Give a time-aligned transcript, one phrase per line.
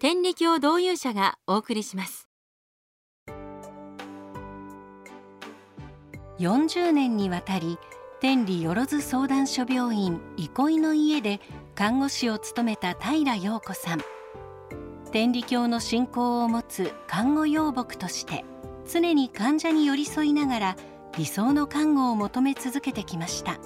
[0.00, 2.28] 天理教導遊者がお送りします。
[6.38, 7.78] 40年にわたり
[8.20, 11.40] 天理よろず相談所病院憩いの家で
[11.74, 13.98] 看護師を務めた平陽子さん。
[15.10, 18.44] 天理教の信仰を持つ看護養牧として
[18.88, 20.76] 常に患者に寄り添いながら
[21.16, 23.58] 理想の看護を求め続けてきました。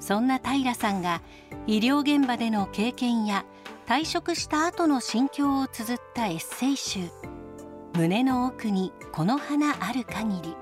[0.00, 1.20] そんな平さんが
[1.66, 3.44] 医療現場での経験や
[3.86, 7.08] 退職した後の心境を綴ったエッセイ集
[7.94, 10.56] 「胸の奥にこの花ある限り」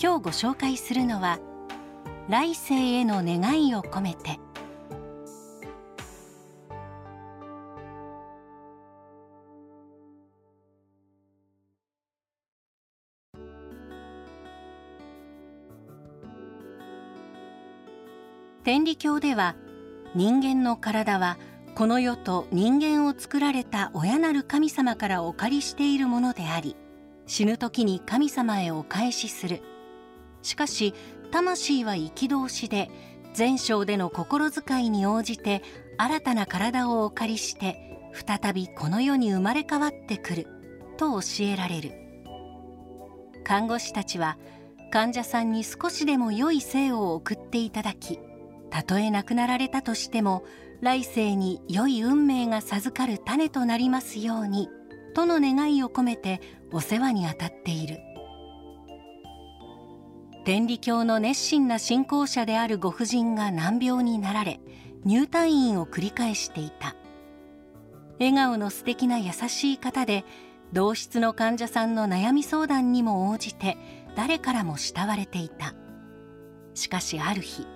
[0.00, 1.40] 今日ご紹介するのは
[2.30, 4.38] 「来世への願いを込めて」
[18.62, 19.56] 天理教では
[20.14, 21.36] 人間の体は
[21.80, 26.76] この世と人間を作られた親なる神様からお借りしているものであり
[27.26, 29.62] 死ぬ時に神様へお返しする。
[30.42, 30.92] しかし
[31.30, 32.90] 魂は憤しで
[33.34, 35.62] 前生での心遣いに応じて
[35.96, 37.78] 新たな体をお借りして
[38.12, 40.46] 再びこの世に生まれ変わってくる
[40.98, 41.92] と教えられる。
[43.42, 44.36] 看護師たちは
[44.92, 48.18] 患者さんに少しでも良い生を送っていただき
[48.68, 50.44] たとえ亡くなられたとしても
[50.80, 54.68] 来世に良い運命が授かる種となりますように
[55.14, 56.40] との願いを込めて
[56.72, 57.98] お世話にあたっている。
[60.44, 64.60] 天理教の熱心な信仰者であるご婦人が難病になられ
[65.04, 66.96] 入退院を繰り返していた。
[68.18, 70.24] 笑顔の素敵な優しい方で
[70.72, 73.76] 同室の患者さんの悩み相談にも応じて
[74.16, 75.74] 誰からも慕われていた。
[76.74, 77.66] しかしある日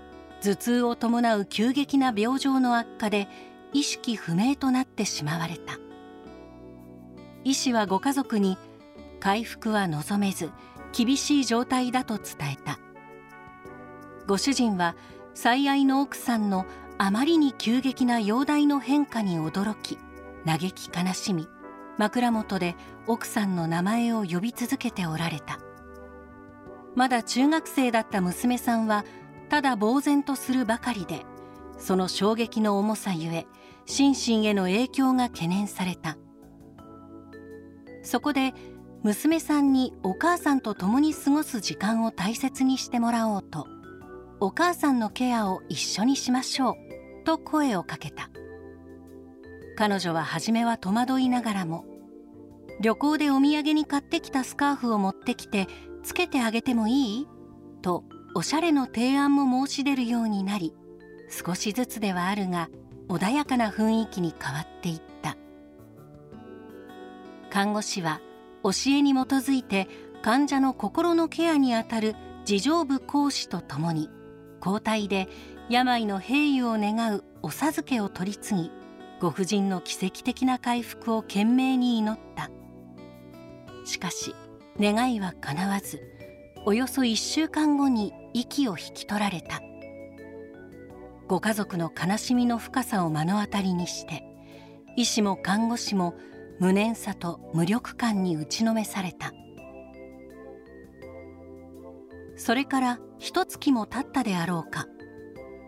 [0.45, 3.29] 頭痛を伴う急激な病状の悪化で
[3.73, 5.79] 意識不明となってしまわれた。
[7.45, 8.59] 医師はご家族に
[9.21, 10.51] 回復は望めず
[10.93, 12.79] 厳しい状態だと伝えた。
[14.27, 14.97] ご主人は
[15.33, 16.67] 最愛の奥さんの
[16.99, 19.99] あまりに急激な容体の変化に驚き
[20.45, 21.49] 嘆き悲しみ
[21.97, 25.59] 枕元で奥さんの名前を呼び続けておられた。
[26.95, 29.05] まだ中学生だった娘さんは
[29.55, 31.25] ただ呆然とするばかりで
[31.79, 33.47] その衝撃の重さゆえ
[33.87, 36.19] 心身への影響が懸念された。
[38.03, 38.53] そこで
[39.05, 43.69] 娘さんにお母さんと共に過ごす時間を大切にしてもらおうと
[44.41, 46.75] お母さんのケアを一緒にしましょう
[47.25, 48.31] と声をかけた。
[49.77, 51.85] 彼女は初めは戸惑いながらも
[52.81, 55.69] 旅行でお土産に買ってきたスカーフを持ってきて
[56.03, 57.29] つけてあげてもいい？
[57.83, 58.03] と
[58.37, 60.75] おしゃれの提案も申し出るようになり
[61.29, 62.69] 少しずつではあるが
[63.09, 65.37] 穏やかな雰囲気に変わっていった。
[67.51, 68.21] 看護師は
[68.65, 69.89] 教えに基づいて
[70.23, 72.17] 患者の心のケアにあたる
[72.49, 74.11] 自助部講師とともに
[74.61, 75.29] 交代で
[75.69, 78.71] 病の平癒を願うお授けを取り次ぎ
[79.21, 82.51] ご婦人の奇跡的な回復を懸命に祈った。
[83.85, 84.35] しかし
[84.81, 86.14] 願いは叶わず
[86.67, 89.61] およそ1週間後に息を引き取られた。
[91.29, 94.23] ご家族の悲しみの深さを目の当たりにして
[94.97, 96.15] 医師も看護師も
[96.61, 99.33] 無念さと無力感に打ちのめされた。
[102.37, 104.87] それから一月も経ったであろうか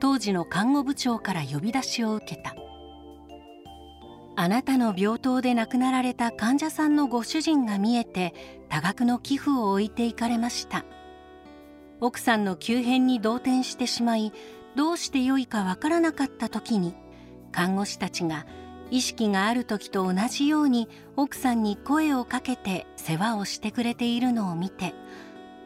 [0.01, 2.55] 当時の看護部長から呼び出しを受けた。
[4.36, 8.34] あなたの病棟で亡くなられた患者さんのご主人が見えて
[8.68, 10.84] 多額の寄付を置いていかれました。
[12.00, 14.33] 奥さんの急変に動転してしまい
[14.74, 16.94] どうしてよいかわからなかった時に
[17.53, 18.47] 看護師たちが
[18.91, 24.94] 意識がある時と同じように奥さんに声をかけて世話をしてくれているのを見て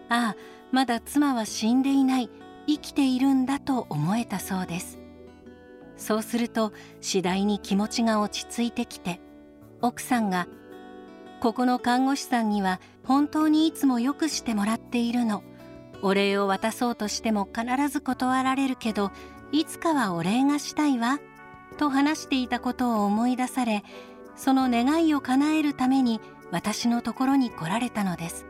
[0.09, 0.37] ああ
[0.71, 2.31] まだ妻は死んでいない
[2.67, 5.00] 生きているんだと思えたそうです。
[6.01, 9.21] そうすると次第に気持ちが落ち着いてきて
[9.81, 10.49] 奥さんが
[11.41, 15.43] 「ここの看護師さんには本当にいつもよくしてもらっているの。
[16.03, 19.11] お礼を渡そうとしても必ず断られるけど
[19.53, 21.19] いつかはお礼がしたいわ。
[21.77, 23.85] と話していたことを思い出され
[24.37, 26.21] その願いを叶えるために
[26.51, 28.47] 私のところに来られたのです。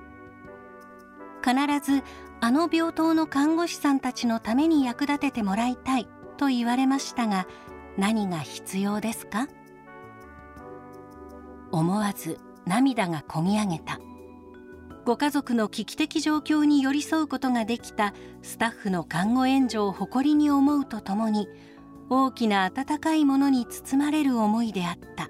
[1.45, 2.03] 必ず
[2.41, 6.09] あの病棟の看護師さんたちのために役立ててもらいたい。
[6.41, 7.47] と言われましたが
[7.99, 9.47] 何が必要ですか？
[11.71, 14.01] 思わず涙がこみ上げた。
[15.05, 18.15] ご家族の危機的状況に寄り添うことができた。
[18.41, 21.47] スタッフの看護援助を誇りに思うとともに
[22.09, 25.29] 大きな温かいものに包まれる思いであった。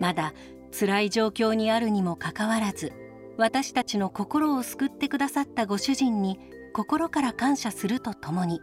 [0.00, 0.34] まだ
[0.76, 2.92] 辛い状況にあるにもかかわらず
[3.38, 6.40] 私たちの心を救ってくださったご主人に
[6.72, 8.60] 心から感謝するとともに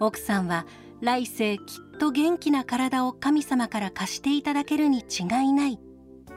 [0.00, 0.66] 奥さんは
[1.02, 5.78] 来世きっと元気な体を神様から貸していただけるに違いない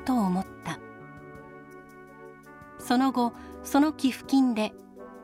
[0.05, 0.79] と思った。
[2.77, 3.33] その後
[3.63, 4.73] その寄付金で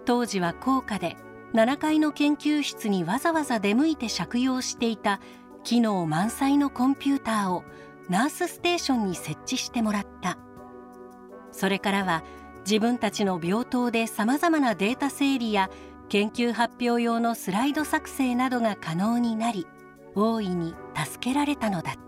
[0.06, 1.18] 当時は高価で
[1.54, 5.20] 7階の研究室にわざわざ出向いて借用していた
[5.66, 7.64] 機能満載のコンピューターを
[8.08, 10.38] ナースステーションに設置してもらった。
[11.52, 12.24] それからは
[12.62, 15.70] 自分たちの病棟でさまざまなデータ整理や
[16.10, 19.68] 研究発表用のスライド作成などが可能になり
[20.16, 22.00] 大いに助けられたのだった。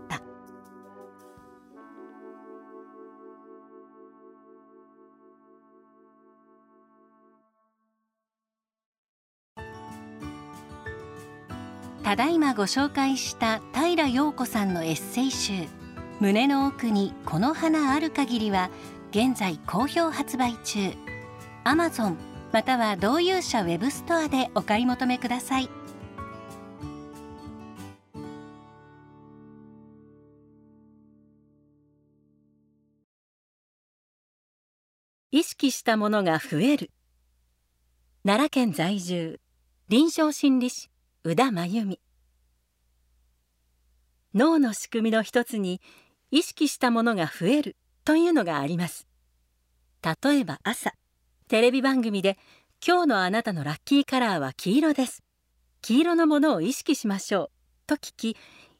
[12.02, 15.52] ただいまご紹介した平陽子さんのエッセイ集
[16.20, 18.68] 「胸の奥にこの花ある限り」は
[19.12, 20.92] 現在好評発売中。
[21.64, 22.16] Amazon
[22.52, 25.70] または同友者ウェブストアでお買い求めください。
[35.30, 36.90] 意識したものが増える。
[38.22, 39.40] 奈良県在住
[39.88, 40.90] 臨床心理士
[41.24, 42.00] 宇田真由美。
[44.34, 45.80] 脳の仕組みの一つに
[46.30, 49.06] 意識したものが増えるというのがあります。
[50.02, 50.92] 例えば朝。
[51.52, 52.38] テレビ番組で
[52.82, 55.22] 今日のあなたのラッキーカラーは黄色です。
[55.82, 57.50] 黄色のものを意識しましょう
[57.86, 58.36] と聞き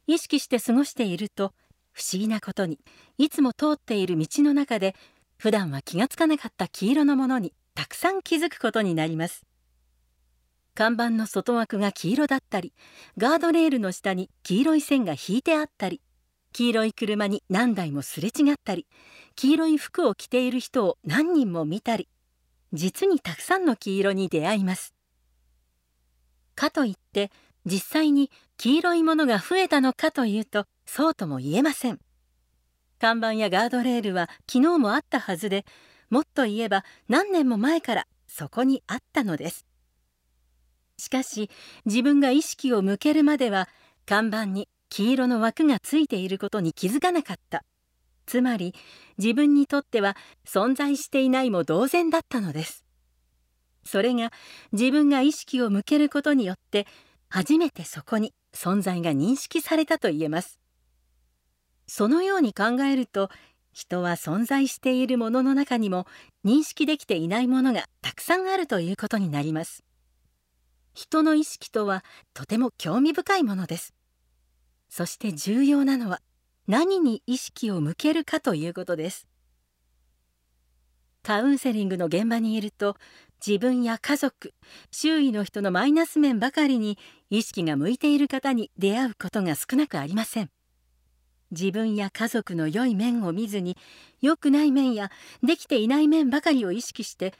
[0.07, 1.53] 意識して過ごしていると
[1.93, 2.79] 不思議なことに
[3.19, 4.97] いつも通っている道の中で
[5.37, 9.45] 普段は気がつかなかった黄色のものにたくさん気づくことになります。
[10.75, 12.73] 看板の外枠が黄色だったり
[13.19, 16.01] ガードレールの下に黄色い線が引いてあったり
[16.55, 18.87] 黄色い車に何台もすれ違ったり
[19.37, 22.09] 黄色い服を着ている人を何人も見たり
[22.73, 24.95] 実にたくさんの黄色に出会います。
[26.55, 27.31] かといって
[27.65, 32.01] 実際に黄色いものが増えたのかというとそうとも言えません。
[32.99, 35.65] 看板やガードレールは昨日もあったはずで
[36.09, 39.67] もっと言えば何年も前からそこにあったのです。
[40.99, 41.51] しかし
[41.85, 43.69] 自分が意識を向けるまでは
[44.07, 47.65] 看板に黄色の枠がついていることに気づかなかった。
[48.27, 48.75] つまり
[49.19, 50.17] 自分にとっては
[50.47, 52.85] 存在していないも同然だったのです。
[53.85, 54.31] それが
[54.73, 56.87] 自分が意識を向けることによって
[57.29, 60.61] 初めてそこに存在が認識されたと言えます。
[61.87, 63.29] そのように考えると
[63.73, 66.07] 人は存在しているものの中にも
[66.45, 69.83] 認識できていないものがたくさんあるということになります。
[70.95, 72.05] 人の意識とは
[72.35, 73.95] とても興味深いものです。
[74.91, 76.21] そして重要なのは
[76.69, 79.27] 何に意識を向けるかということです。
[81.22, 82.96] カウンセリングの現場にいると
[83.44, 84.55] 自分や家族
[84.91, 86.98] 周囲の人のマイナス面ばかりに
[87.31, 90.51] 意識が向いている方に出会うことが少なくありません。
[91.51, 93.77] 自分や家族の良い面を見ずに
[94.20, 95.10] 良くない面や
[95.43, 97.34] できていない面ばかりを意識して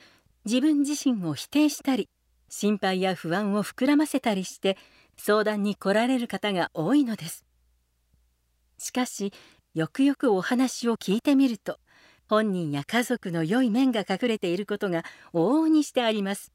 [0.44, 2.08] 自分自身を否定したり
[2.49, 4.76] 心配や不安を膨らませたりして
[5.16, 7.44] 相談に来られる方が多いのです。
[8.79, 9.33] しかし
[9.75, 11.79] よくよくお話を聞いてみると
[12.29, 16.52] 本人や家族の良い面が隠れていることが往々にしてあります。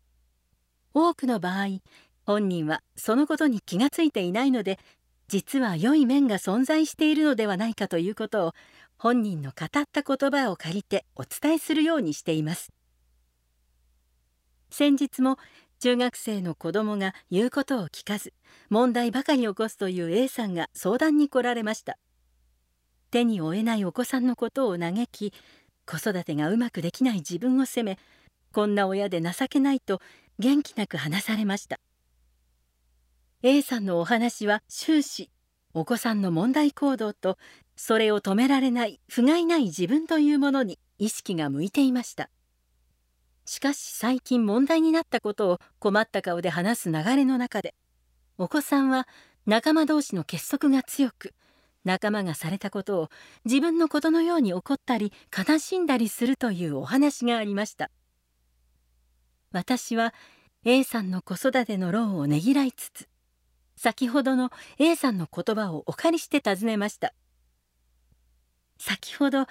[0.93, 1.79] 多くの場合
[2.25, 4.79] 本人はそのことに気がついていないので
[5.27, 8.53] 実は良い面が存在しているのではないかということを
[8.97, 12.71] 本人の語った言葉を借りてお伝えするようにしています。
[14.69, 15.37] 先日も
[15.79, 18.33] 中学生の子供が言うことを聞かず
[18.69, 21.97] 問題ばかり起こすという A さんが相談に来られました。
[23.11, 25.33] 手に負えないお子さんのことを嘆き
[25.85, 27.97] 子育てがうまくできない自分を責め
[28.51, 30.01] こんな親で情けないと
[30.39, 31.79] 元気なく話されました。
[33.43, 35.29] A さんのお話は終始
[35.73, 37.37] お子さんの問題行動と
[37.75, 42.29] それを止められない不甲斐ない自分というものに意識が向いていました。
[43.45, 47.75] しかし最近問題になったことを困った顔で話す流れの中で
[48.37, 49.07] お子さんは
[49.45, 51.33] 仲間同士の結束が強く
[51.87, 53.09] 仲間がされたことを
[53.45, 57.89] 自分のことのように怒ったり悲しんだりするというお話がありました。
[59.51, 60.13] 私は
[60.65, 63.07] A さんの子育ての労をねぎらいつつ
[63.77, 67.13] 先ほどの A さんの言葉をお借りして尋ねました。
[68.77, 69.45] 先ほど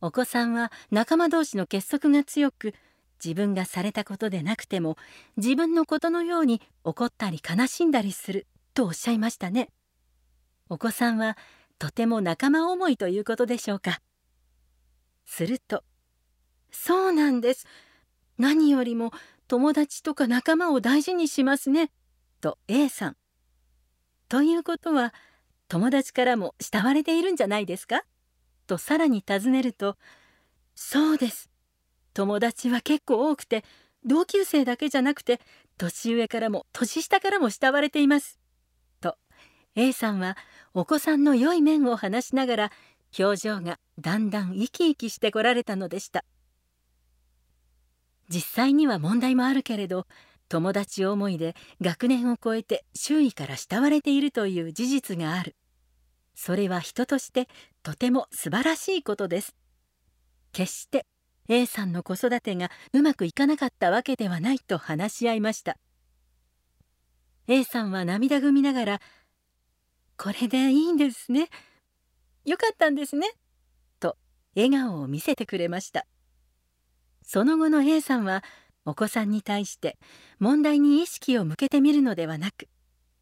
[0.00, 2.72] お子さんは仲間同士の結束が強く
[3.22, 4.96] 自分がされたことでなくても
[5.36, 9.70] 自分のことのように怒ったり悲しんだりするとおっしゃいましたね。
[10.68, 11.36] お子さんは
[11.80, 14.02] とても仲間思いということでしょうか。
[15.24, 15.82] すると
[16.70, 17.66] そうなんです。
[18.36, 19.12] 何よりも
[19.48, 21.90] 友達とか仲間を大事にしますね。
[22.42, 23.16] と A さん。
[24.28, 25.14] ということは
[25.68, 28.02] 友達からも慕われているんじゃないですか。
[28.66, 29.96] とさらに尋ねると
[30.76, 31.48] 「そうです。
[32.12, 33.64] 友達は結構多くて
[34.04, 35.40] 同級生だけじゃなくて
[35.78, 38.38] 年上からも年下からも慕われています」
[39.80, 40.36] A さんは
[40.74, 42.72] お子さんの良い面を話しながら
[43.18, 46.22] 表情がだんだん生き生きしてこられたのでした。
[48.28, 50.06] 実際には問題もあるけれど
[50.50, 55.56] 友達思いで学年を超えて周囲から慕われているという事実がある。
[56.34, 57.48] それは人として
[57.82, 59.56] とても素晴らしいことです。
[60.52, 61.06] 決して
[61.48, 65.78] A さんの子育てがうまくいかなかったわけではないと話し合いました。
[67.48, 69.00] A さんは涙ぐみながら
[70.22, 71.48] 「これでいいんですね。
[72.44, 73.26] よかったんですね」
[74.00, 74.18] と
[74.54, 76.06] 笑顔を見せてくれました。
[77.22, 78.44] その後の A さんは
[78.84, 79.98] お子さんに対して
[80.38, 82.68] 問題に意識を向けてみるのではなく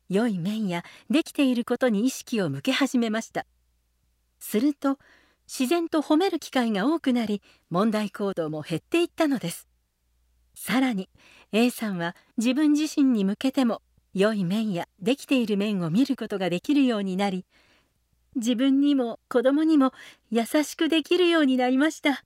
[0.08, 3.46] 良い面やできていることに意識を向け始めました。
[4.40, 4.98] すると
[5.46, 9.68] 自然と褒める機会が多くなり問題行動も減っていったのです。
[10.56, 11.08] さらに
[11.52, 13.82] A さんは自分自身に向けても
[14.18, 17.44] 良い面やできている面を見ることができるようになり
[18.34, 19.92] 自分にも子供にも
[20.30, 22.24] 優しくできるようになりました。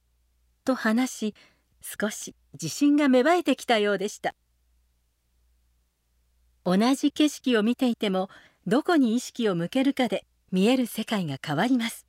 [0.65, 1.35] と話し
[1.81, 4.35] 少し自信が芽生えてきたようでした。
[6.65, 8.31] 同じ景色を見ていても
[8.67, 12.07] どこに意識を向けるかで見える世界が変わります。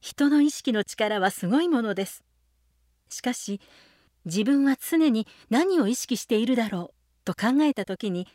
[0.00, 2.24] 人の意識の力はすごいものです。
[3.08, 3.60] しかし
[4.24, 8.26] 自分は常に何を意識しているだろうと考えた時に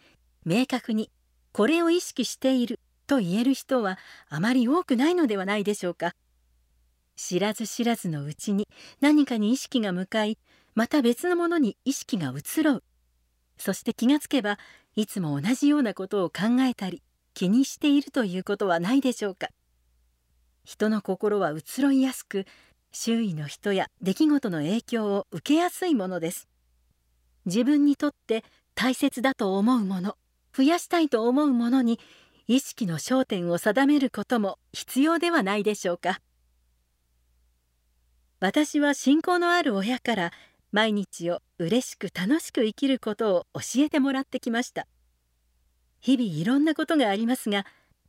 [0.47, 1.11] 明確に
[1.51, 3.99] これを意識していると言える人は
[4.29, 6.15] あまり多くないのではないでしょうか。
[7.17, 8.65] 知らず知らずのうちに
[9.01, 10.37] 何かに意識が向かい
[10.73, 12.83] また別のものに意識が移ろう。
[13.57, 14.57] そして気がつけば
[14.95, 19.49] いつも同じようなことを考えたり気にしているということはないでしょうか。
[20.63, 22.45] 人の心は移ろいやすく
[22.93, 26.47] 周囲の人や出来事の影響を受けやすいものです。
[27.45, 30.15] 自分にとって大切だと思うもの。
[30.57, 31.99] 増やしたいと思うものに
[32.47, 36.19] 意識の焦点を定めることも必要ではないでしょうか。
[38.39, 40.31] 私は信仰のある親から
[40.71, 44.87] 毎日を嬉しく楽しく生きることを教えてもらってきました。
[45.99, 47.63] 日々いろんなことがありますが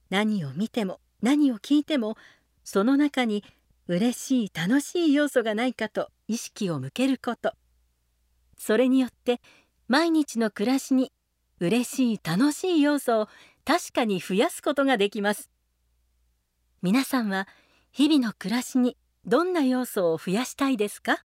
[0.08, 2.16] 何を見ても何を聞いても
[2.64, 3.44] その中に
[3.88, 7.52] 嬉しい楽しい要素がないかと意識を向けること。
[8.56, 9.42] それによって
[9.86, 11.12] 毎日の暮らしに
[11.60, 13.28] 嬉しい楽しい要素を
[13.64, 15.50] 確かに増やすことができます。
[16.82, 17.48] 皆さんは
[17.90, 21.24] 日々の暮らしにどんな要素を増やしたいですか？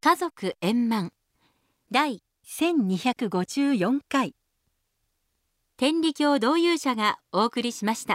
[0.00, 1.12] 家族円満。
[1.90, 4.36] 第1254回。
[5.76, 8.14] 天理教導遊者がお送りしました。